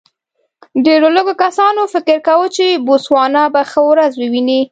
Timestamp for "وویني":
4.17-4.59